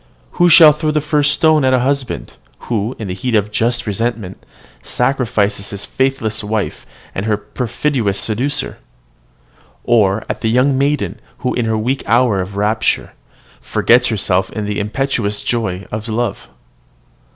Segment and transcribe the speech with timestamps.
[0.41, 3.85] Who shall throw the first stone at a husband, who, in the heat of just
[3.85, 4.43] resentment,
[4.81, 8.79] sacrifices his faithless wife and her perfidious seducer?
[9.83, 13.13] or at the young maiden, who, in her weak hour of rapture,
[13.61, 16.49] forgets herself in the impetuous joys of love?